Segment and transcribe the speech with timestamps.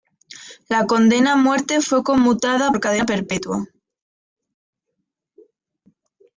[0.67, 3.67] La condena a muerte fue conmutada por cadena perpetua.